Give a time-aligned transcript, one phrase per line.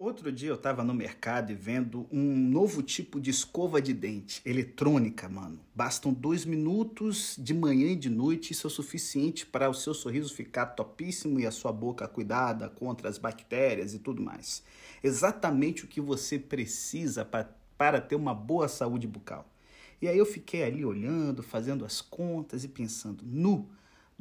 [0.00, 4.40] Outro dia eu tava no mercado e vendo um novo tipo de escova de dente,
[4.46, 5.60] eletrônica, mano.
[5.74, 9.92] Bastam dois minutos de manhã e de noite, isso é o suficiente para o seu
[9.92, 14.62] sorriso ficar topíssimo e a sua boca cuidada contra as bactérias e tudo mais.
[15.04, 19.52] Exatamente o que você precisa para, para ter uma boa saúde bucal.
[20.00, 23.68] E aí eu fiquei ali olhando, fazendo as contas e pensando, nu,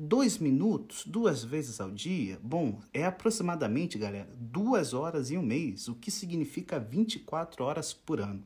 [0.02, 5.90] Dois minutos, duas vezes ao dia, bom, é aproximadamente, galera, duas horas em um mês,
[5.90, 8.42] o que significa 24 horas por ano.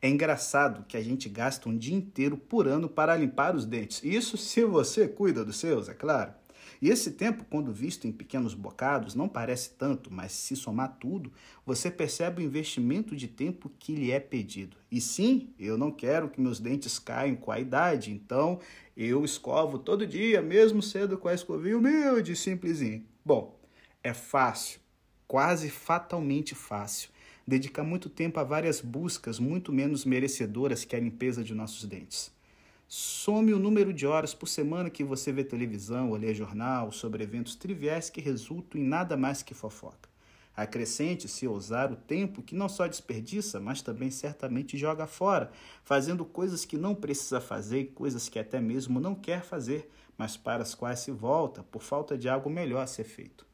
[0.00, 4.02] É engraçado que a gente gasta um dia inteiro por ano para limpar os dentes.
[4.02, 6.32] Isso se você cuida dos seus, é claro.
[6.80, 11.32] E esse tempo, quando visto em pequenos bocados, não parece tanto, mas se somar tudo,
[11.66, 14.76] você percebe o investimento de tempo que lhe é pedido.
[14.90, 18.60] E sim, eu não quero que meus dentes caiam com a idade, então
[18.96, 23.04] eu escovo todo dia, mesmo cedo com a escovinha humilde simplesinho.
[23.24, 23.58] Bom,
[24.02, 24.80] é fácil,
[25.26, 27.10] quase fatalmente fácil,
[27.46, 32.37] dedicar muito tempo a várias buscas muito menos merecedoras que a limpeza de nossos dentes.
[32.90, 37.22] Some o número de horas por semana que você vê televisão ou lê jornal sobre
[37.22, 40.08] eventos triviais que resultam em nada mais que fofoca.
[40.56, 45.50] Acrescente-se ousar o tempo que não só desperdiça, mas também certamente joga fora,
[45.84, 50.38] fazendo coisas que não precisa fazer e coisas que até mesmo não quer fazer, mas
[50.38, 53.44] para as quais se volta por falta de algo melhor a ser feito.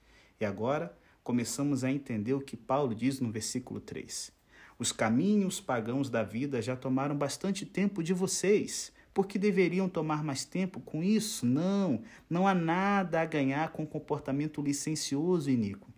[0.41, 4.31] E agora começamos a entender o que Paulo diz no versículo 3.
[4.79, 10.45] Os caminhos pagãos da vida já tomaram bastante tempo de vocês porque deveriam tomar mais
[10.45, 11.47] tempo com isso?
[11.47, 15.89] Não, não há nada a ganhar com comportamento licencioso e iníquo.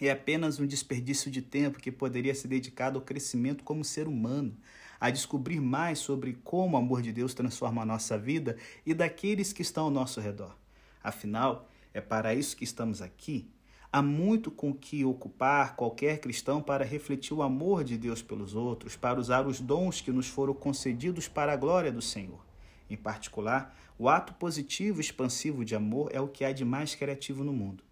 [0.00, 4.56] É apenas um desperdício de tempo que poderia ser dedicado ao crescimento como ser humano,
[5.00, 9.52] a descobrir mais sobre como o amor de Deus transforma a nossa vida e daqueles
[9.52, 10.56] que estão ao nosso redor.
[11.02, 13.50] Afinal, é para isso que estamos aqui
[13.92, 18.96] Há muito com que ocupar qualquer cristão para refletir o amor de Deus pelos outros,
[18.96, 22.44] para usar os dons que nos foram concedidos para a glória do Senhor.
[22.90, 27.42] Em particular, o ato positivo expansivo de amor é o que há de mais criativo
[27.42, 27.82] no mundo.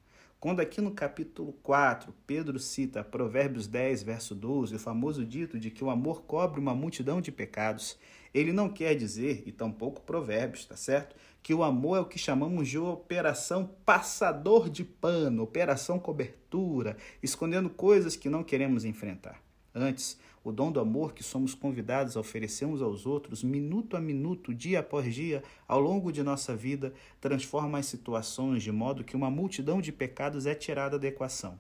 [0.45, 5.71] Quando aqui no capítulo 4, Pedro cita Provérbios 10, verso 12, o famoso dito de
[5.71, 7.99] que o amor cobre uma multidão de pecados,
[8.35, 11.17] ele não quer dizer, e tampouco Provérbios, tá certo?
[11.43, 17.71] Que o amor é o que chamamos de operação passador de pano, operação cobertura, escondendo
[17.71, 19.41] coisas que não queremos enfrentar.
[19.75, 24.01] Antes, o dom do amor que somos convidados a oferecer uns aos outros, minuto a
[24.01, 29.17] minuto, dia após dia, ao longo de nossa vida, transforma as situações de modo que
[29.17, 31.59] uma multidão de pecados é tirada da equação.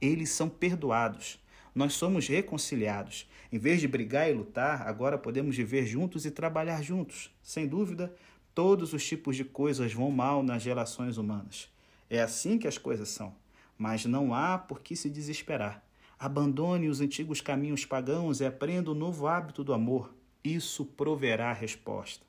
[0.00, 1.38] Eles são perdoados.
[1.74, 3.28] Nós somos reconciliados.
[3.52, 7.30] Em vez de brigar e lutar, agora podemos viver juntos e trabalhar juntos.
[7.42, 8.14] Sem dúvida,
[8.54, 11.68] todos os tipos de coisas vão mal nas relações humanas.
[12.08, 13.34] É assim que as coisas são.
[13.76, 15.82] Mas não há por que se desesperar.
[16.24, 20.14] Abandone os antigos caminhos pagãos e aprenda o novo hábito do amor.
[20.44, 22.24] Isso proverá a resposta.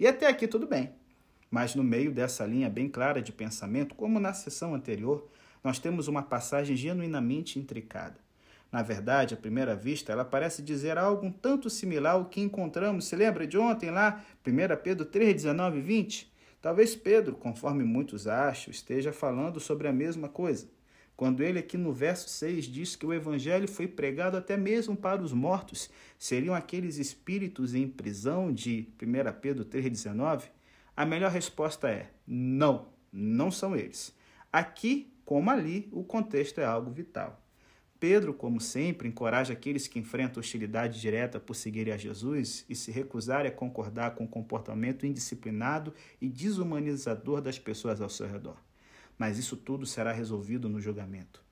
[0.00, 0.94] E até aqui tudo bem.
[1.50, 5.28] Mas no meio dessa linha bem clara de pensamento, como na sessão anterior,
[5.62, 8.16] nós temos uma passagem genuinamente intricada.
[8.72, 13.04] Na verdade, à primeira vista, ela parece dizer algo um tanto similar ao que encontramos,
[13.04, 16.32] se lembra de ontem lá, 1 Pedro 3, 19 e 20?
[16.62, 20.66] Talvez Pedro, conforme muitos acham, esteja falando sobre a mesma coisa
[21.16, 25.22] quando ele aqui no verso 6 diz que o evangelho foi pregado até mesmo para
[25.22, 25.88] os mortos,
[26.18, 30.44] seriam aqueles espíritos em prisão de 1 Pedro 3,19?
[30.96, 34.14] A melhor resposta é não, não são eles.
[34.52, 37.40] Aqui, como ali, o contexto é algo vital.
[38.00, 42.90] Pedro, como sempre, encoraja aqueles que enfrentam hostilidade direta por seguirem a Jesus e se
[42.90, 48.56] recusarem a concordar com o comportamento indisciplinado e desumanizador das pessoas ao seu redor
[49.18, 51.42] mas isso tudo será resolvido no julgamento.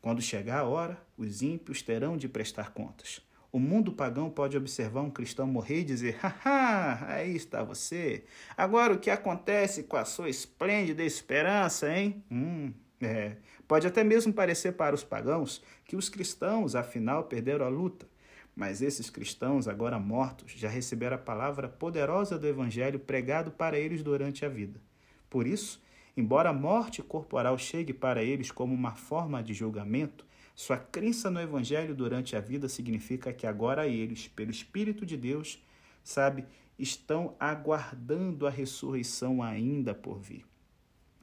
[0.00, 3.20] Quando chegar a hora, os ímpios terão de prestar contas.
[3.52, 8.24] O mundo pagão pode observar um cristão morrer e dizer: Haha, aí está você.
[8.56, 12.24] Agora o que acontece com a sua esplêndida esperança, hein?
[12.30, 13.36] Hum, é.
[13.66, 18.06] Pode até mesmo parecer para os pagãos que os cristãos, afinal, perderam a luta.
[18.54, 24.02] Mas esses cristãos, agora mortos, já receberam a palavra poderosa do Evangelho pregado para eles
[24.02, 24.80] durante a vida.
[25.28, 25.80] Por isso,
[26.20, 31.40] Embora a morte corporal chegue para eles como uma forma de julgamento, sua crença no
[31.40, 35.64] Evangelho durante a vida significa que agora eles, pelo Espírito de Deus,
[36.04, 36.44] sabe,
[36.78, 40.44] estão aguardando a ressurreição ainda por vir.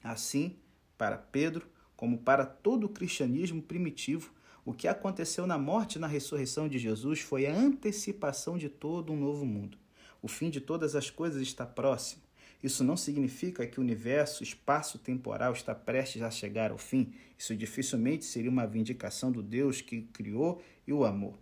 [0.03, 0.55] Assim,
[0.97, 4.33] para Pedro, como para todo o cristianismo primitivo,
[4.65, 9.13] o que aconteceu na morte e na ressurreição de Jesus foi a antecipação de todo
[9.13, 9.77] um novo mundo.
[10.23, 12.26] O fim de todas as coisas está próximo.
[12.62, 17.13] Isso não significa que o universo espaço-temporal está prestes a chegar ao fim.
[17.38, 21.38] Isso dificilmente seria uma vindicação do Deus que criou e o amou.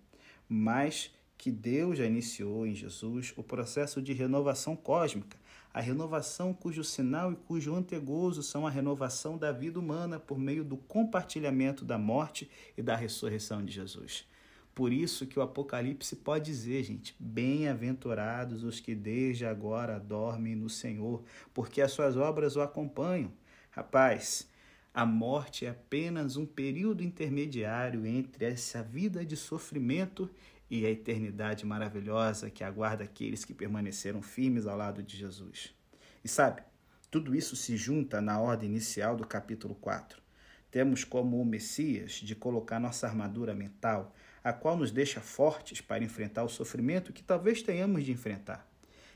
[0.47, 5.37] Mas que Deus já iniciou em Jesus o processo de renovação cósmica,
[5.73, 10.63] a renovação cujo sinal e cujo antegozo são a renovação da vida humana por meio
[10.63, 14.25] do compartilhamento da morte e da ressurreição de Jesus.
[14.75, 20.69] Por isso que o Apocalipse pode dizer, gente, bem-aventurados os que desde agora dormem no
[20.69, 21.23] Senhor,
[21.53, 23.31] porque as suas obras o acompanham.
[23.71, 24.49] Rapaz,
[24.93, 30.29] a morte é apenas um período intermediário entre essa vida de sofrimento
[30.69, 35.73] e a eternidade maravilhosa que aguarda aqueles que permaneceram firmes ao lado de Jesus.
[36.21, 36.61] E sabe,
[37.09, 40.21] tudo isso se junta na ordem inicial do capítulo 4.
[40.69, 44.13] Temos como o Messias de colocar nossa armadura mental,
[44.45, 48.69] a qual nos deixa fortes para enfrentar o sofrimento que talvez tenhamos de enfrentar.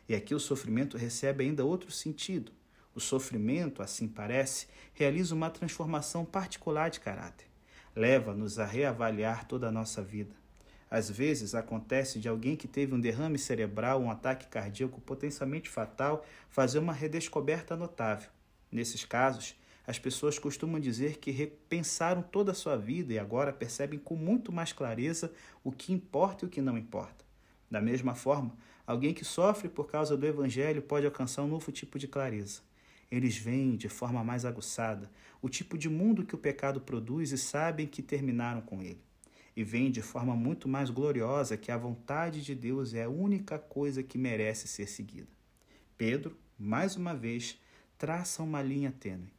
[0.07, 2.51] E aqui o sofrimento recebe ainda outro sentido.
[2.95, 7.45] O sofrimento, assim parece, realiza uma transformação particular de caráter.
[7.95, 10.33] Leva-nos a reavaliar toda a nossa vida.
[10.89, 16.25] Às vezes acontece de alguém que teve um derrame cerebral, um ataque cardíaco potencialmente fatal,
[16.49, 18.31] fazer uma redescoberta notável.
[18.71, 19.55] Nesses casos,
[19.89, 24.51] as pessoas costumam dizer que repensaram toda a sua vida e agora percebem com muito
[24.51, 25.33] mais clareza
[25.63, 27.25] o que importa e o que não importa.
[27.71, 28.55] Da mesma forma,
[28.85, 32.61] alguém que sofre por causa do Evangelho pode alcançar um novo tipo de clareza.
[33.09, 35.09] Eles veem de forma mais aguçada
[35.41, 39.01] o tipo de mundo que o pecado produz e sabem que terminaram com ele.
[39.55, 43.57] E veem de forma muito mais gloriosa que a vontade de Deus é a única
[43.57, 45.29] coisa que merece ser seguida.
[45.97, 47.59] Pedro, mais uma vez,
[47.97, 49.38] traça uma linha tênue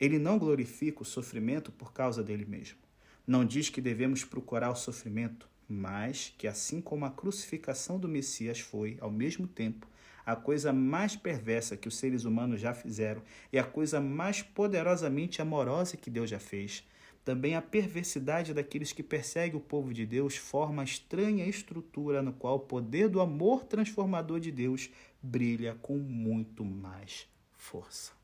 [0.00, 2.78] ele não glorifica o sofrimento por causa dele mesmo.
[3.26, 8.60] Não diz que devemos procurar o sofrimento, mas que, assim como a crucificação do Messias
[8.60, 9.86] foi, ao mesmo tempo,
[10.24, 13.22] a coisa mais perversa que os seres humanos já fizeram
[13.52, 16.84] e a coisa mais poderosamente amorosa que Deus já fez,
[17.24, 22.32] também a perversidade daqueles que perseguem o povo de Deus forma a estranha estrutura no
[22.32, 24.90] qual o poder do amor transformador de Deus
[25.22, 28.17] brilha com muito mais força.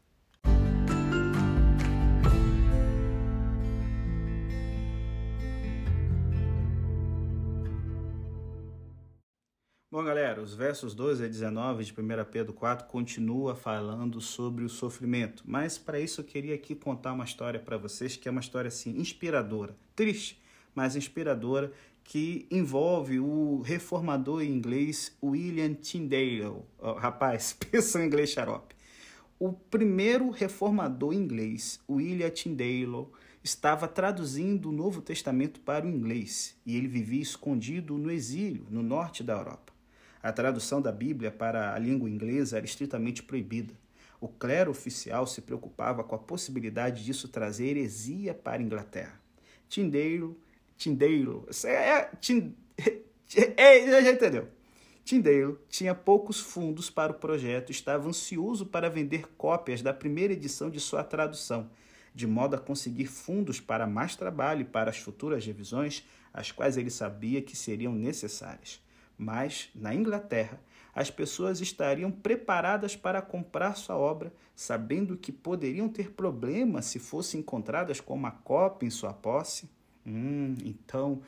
[9.95, 14.69] Bom, galera, os versos 12 a 19 de 1 Pedro 4 continua falando sobre o
[14.69, 18.41] sofrimento, mas para isso eu queria aqui contar uma história para vocês que é uma
[18.41, 20.43] história assim inspiradora, triste,
[20.75, 21.71] mas inspiradora,
[22.03, 26.65] que envolve o reformador inglês William Tyndale.
[26.77, 28.75] Oh, rapaz, pensa em inglês xarope.
[29.39, 33.07] O primeiro reformador inglês, William Tyndale,
[33.45, 38.83] estava traduzindo o Novo Testamento para o inglês e ele vivia escondido no exílio, no
[38.83, 39.74] norte da Europa.
[40.25, 43.75] A tradução da Bíblia para a língua inglesa era estritamente proibida.
[44.19, 49.21] O clero oficial se preocupava com a possibilidade disso trazer heresia para a Inglaterra.
[49.69, 50.35] Tyndale,
[50.79, 52.09] Tyndale, é,
[53.59, 54.49] é, já entendeu.
[55.05, 60.33] Tyndale tinha poucos fundos para o projeto e estava ansioso para vender cópias da primeira
[60.33, 61.69] edição de sua tradução,
[62.15, 66.79] de modo a conseguir fundos para mais trabalho e para as futuras revisões, as quais
[66.79, 68.83] ele sabia que seriam necessárias.
[69.17, 70.61] Mas, na Inglaterra,
[70.95, 77.41] as pessoas estariam preparadas para comprar sua obra, sabendo que poderiam ter problemas se fossem
[77.41, 79.69] encontradas com uma cópia em sua posse.
[80.07, 81.21] Hum, então,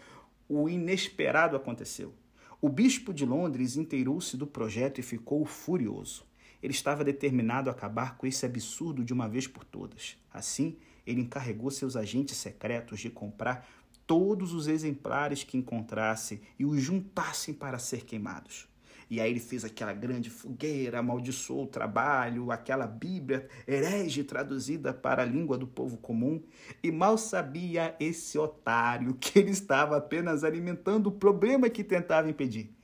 [0.49, 2.15] o inesperado aconteceu.
[2.61, 6.25] O bispo de Londres inteirou-se do projeto e ficou furioso.
[6.63, 10.17] Ele estava determinado a acabar com esse absurdo de uma vez por todas.
[10.33, 10.77] Assim,
[11.07, 13.69] ele encarregou seus agentes secretos de comprar
[14.07, 18.69] todos os exemplares que encontrasse e os juntassem para ser queimados.
[19.09, 25.23] E aí ele fez aquela grande fogueira, amaldiçoou o trabalho, aquela Bíblia herege traduzida para
[25.23, 26.43] a língua do povo comum.
[26.83, 32.75] E mal sabia esse otário que ele estava apenas alimentando o problema que tentava impedir.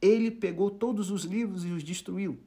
[0.00, 2.38] Ele pegou todos os livros e os destruiu.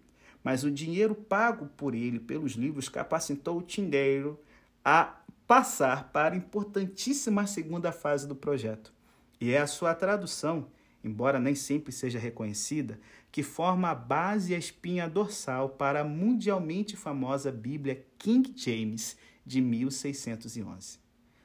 [0.43, 4.39] Mas o dinheiro pago por ele pelos livros capacitou o tindeiro
[4.83, 5.21] a
[5.51, 8.93] passar para a importantíssima segunda fase do projeto.
[9.37, 10.69] E é a sua tradução,
[11.03, 12.97] embora nem sempre seja reconhecida,
[13.29, 19.17] que forma a base e a espinha dorsal para a mundialmente famosa Bíblia King James
[19.45, 20.99] de 1611.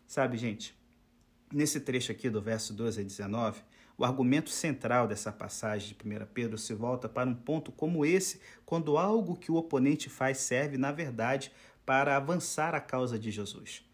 [0.07, 0.73] Sabe, gente,
[1.53, 3.61] nesse trecho aqui do verso 12 a 19,
[3.99, 8.41] o argumento central dessa passagem de 1 Pedro se volta para um ponto como esse,
[8.65, 11.51] quando algo que o oponente faz serve, na verdade,
[11.85, 13.85] para avançar a causa de Jesus.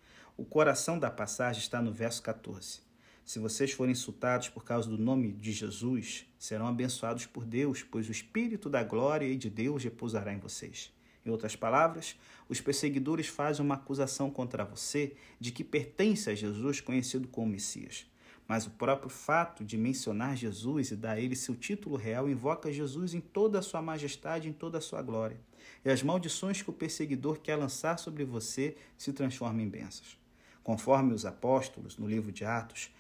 [0.42, 2.80] O coração da passagem está no verso 14.
[3.24, 8.08] Se vocês forem insultados por causa do nome de Jesus, serão abençoados por Deus, pois
[8.08, 10.92] o Espírito da glória e de Deus repousará em vocês.
[11.24, 12.16] Em outras palavras,
[12.48, 18.04] os perseguidores fazem uma acusação contra você de que pertence a Jesus, conhecido como Messias.
[18.48, 22.72] Mas o próprio fato de mencionar Jesus e dar a ele seu título real invoca
[22.72, 25.38] Jesus em toda a sua majestade, em toda a sua glória.
[25.84, 30.20] E as maldições que o perseguidor quer lançar sobre você se transformam em bênçãos.
[30.62, 32.90] Conforme os apóstolos, no livro de Atos,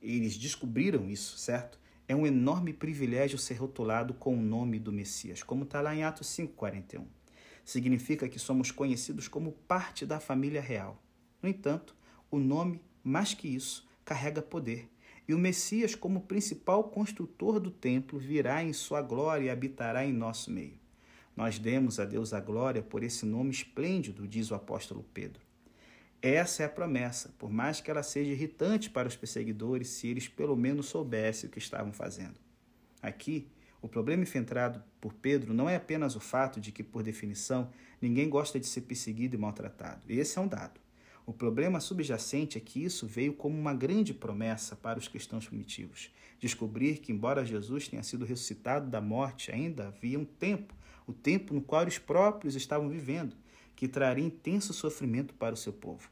[0.00, 1.78] eles descobriram isso, certo?
[2.08, 6.02] É um enorme privilégio ser rotulado com o nome do Messias, como está lá em
[6.02, 7.04] Atos 5,41.
[7.64, 11.00] Significa que somos conhecidos como parte da família real.
[11.42, 11.94] No entanto,
[12.30, 14.90] o nome, mais que isso, carrega poder.
[15.28, 20.12] E o Messias, como principal construtor do templo, virá em sua glória e habitará em
[20.12, 20.80] nosso meio.
[21.36, 25.49] Nós demos a Deus a glória por esse nome esplêndido, diz o apóstolo Pedro.
[26.22, 30.28] Essa é a promessa, por mais que ela seja irritante para os perseguidores, se eles
[30.28, 32.34] pelo menos soubessem o que estavam fazendo.
[33.02, 33.48] Aqui,
[33.80, 37.70] o problema enfrentado por Pedro não é apenas o fato de que, por definição,
[38.02, 40.02] ninguém gosta de ser perseguido e maltratado.
[40.06, 40.78] Esse é um dado.
[41.24, 46.10] O problema subjacente é que isso veio como uma grande promessa para os cristãos primitivos.
[46.38, 50.74] Descobrir que, embora Jesus tenha sido ressuscitado da morte, ainda havia um tempo,
[51.06, 53.34] o tempo no qual os próprios estavam vivendo,
[53.80, 56.10] que traria intenso sofrimento para o seu povo.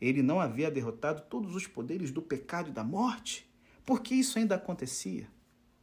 [0.00, 3.48] Ele não havia derrotado todos os poderes do pecado e da morte?
[3.86, 5.28] Por que isso ainda acontecia?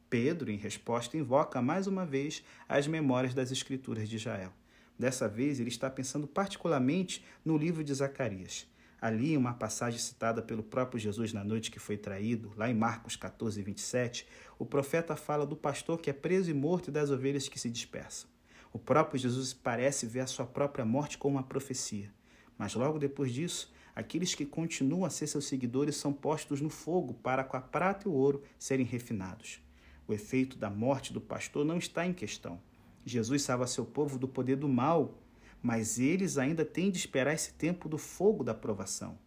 [0.09, 4.51] Pedro, em resposta, invoca mais uma vez as memórias das Escrituras de Israel.
[4.99, 8.67] Dessa vez, ele está pensando particularmente no livro de Zacarias.
[8.99, 13.15] Ali, uma passagem citada pelo próprio Jesus na noite que foi traído, lá em Marcos
[13.15, 14.27] 14, 27,
[14.59, 17.69] o profeta fala do pastor que é preso e morto e das ovelhas que se
[17.69, 18.30] dispersam.
[18.73, 22.11] O próprio Jesus parece ver a sua própria morte como uma profecia.
[22.57, 27.13] Mas logo depois disso, aqueles que continuam a ser seus seguidores são postos no fogo
[27.15, 29.59] para com a prata e o ouro serem refinados.
[30.07, 32.61] O efeito da morte do pastor não está em questão.
[33.05, 35.17] Jesus salva seu povo do poder do mal,
[35.61, 39.17] mas eles ainda têm de esperar esse tempo do fogo da provação.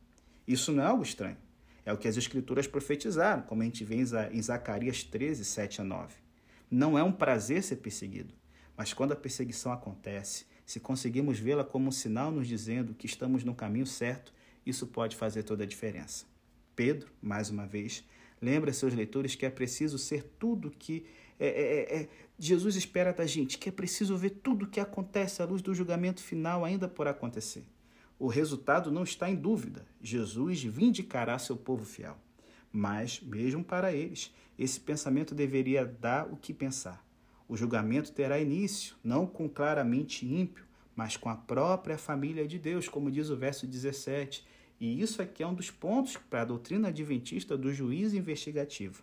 [0.47, 1.37] Isso não é algo estranho.
[1.85, 5.85] É o que as Escrituras profetizaram, como a gente vê em Zacarias 13, 7 a
[5.85, 6.15] 9.
[6.71, 8.33] Não é um prazer ser perseguido,
[8.76, 13.45] mas quando a perseguição acontece, se conseguimos vê-la como um sinal nos dizendo que estamos
[13.45, 14.33] no caminho certo,
[14.64, 16.25] isso pode fazer toda a diferença.
[16.75, 18.04] Pedro, mais uma vez,
[18.40, 21.07] lembra seus leitores que é preciso ser tudo que
[21.38, 24.81] é, é, é, é, Jesus espera da gente, que é preciso ver tudo o que
[24.81, 27.64] acontece à luz do julgamento final ainda por acontecer.
[28.19, 29.85] O resultado não está em dúvida.
[30.00, 32.16] Jesus vindicará seu povo fiel.
[32.73, 37.04] Mas, mesmo para eles, esse pensamento deveria dar o que pensar.
[37.49, 40.65] O julgamento terá início, não com claramente ímpio,
[40.97, 44.47] mas com a própria família de Deus, como diz o verso 17.
[44.81, 49.03] E isso aqui é um dos pontos para a doutrina adventista do juízo investigativo.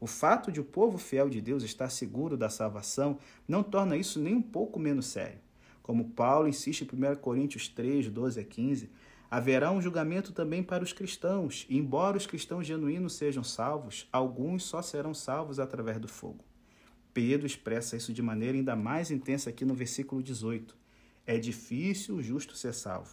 [0.00, 4.20] O fato de o povo fiel de Deus estar seguro da salvação não torna isso
[4.20, 5.40] nem um pouco menos sério.
[5.82, 8.90] Como Paulo insiste em 1 Coríntios 3, 12 a 15,
[9.30, 14.64] haverá um julgamento também para os cristãos, e embora os cristãos genuínos sejam salvos, alguns
[14.64, 16.47] só serão salvos através do fogo.
[17.20, 20.76] Pedro expressa isso de maneira ainda mais intensa aqui no versículo 18.
[21.26, 23.12] É difícil o justo ser salvo.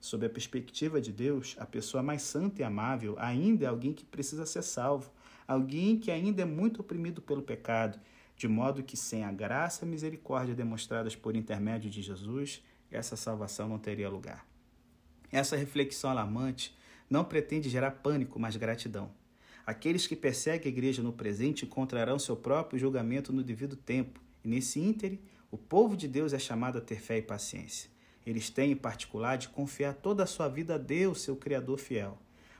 [0.00, 4.04] Sob a perspectiva de Deus, a pessoa mais santa e amável ainda é alguém que
[4.04, 5.08] precisa ser salvo,
[5.46, 8.00] alguém que ainda é muito oprimido pelo pecado,
[8.36, 13.14] de modo que sem a graça e a misericórdia demonstradas por intermédio de Jesus, essa
[13.14, 14.44] salvação não teria lugar.
[15.30, 16.76] Essa reflexão alarmante
[17.08, 19.12] não pretende gerar pânico, mas gratidão.
[19.66, 24.48] Aqueles que perseguem a igreja no presente encontrarão seu próprio julgamento no devido tempo, e
[24.48, 27.88] nesse íntere, o povo de Deus é chamado a ter fé e paciência.
[28.26, 32.18] Eles têm, em particular, de confiar toda a sua vida a Deus, seu Criador fiel.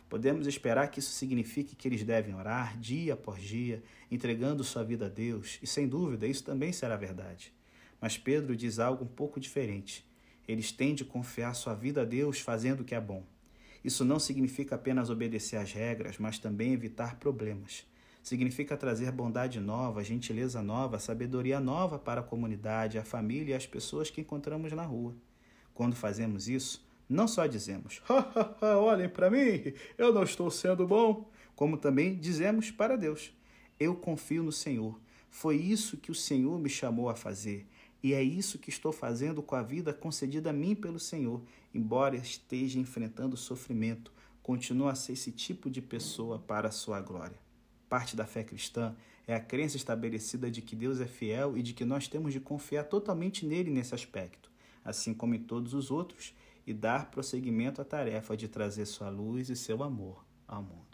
[0.08, 5.06] Podemos esperar que isso signifique que eles devem orar dia após dia, entregando sua vida
[5.06, 7.52] a Deus, e sem dúvida isso também será verdade.
[8.00, 10.06] Mas Pedro diz algo um pouco diferente.
[10.46, 13.24] Eles têm de confiar sua vida a Deus fazendo o que é bom.
[13.84, 17.86] Isso não significa apenas obedecer às regras, mas também evitar problemas.
[18.22, 23.66] Significa trazer bondade nova, gentileza nova, sabedoria nova para a comunidade, a família e as
[23.66, 25.14] pessoas que encontramos na rua.
[25.74, 28.00] Quando fazemos isso, não só dizemos,
[28.62, 33.34] olhem para mim, eu não estou sendo bom, como também dizemos para Deus,
[33.78, 34.98] eu confio no Senhor.
[35.28, 37.66] Foi isso que o Senhor me chamou a fazer.
[38.02, 41.42] E é isso que estou fazendo com a vida concedida a mim pelo Senhor.
[41.74, 47.38] Embora esteja enfrentando sofrimento, continua a ser esse tipo de pessoa para a sua glória.
[47.88, 48.94] Parte da fé cristã
[49.26, 52.38] é a crença estabelecida de que Deus é fiel e de que nós temos de
[52.38, 54.50] confiar totalmente nele nesse aspecto,
[54.84, 56.32] assim como em todos os outros,
[56.64, 60.93] e dar prosseguimento à tarefa de trazer sua luz e seu amor ao mundo.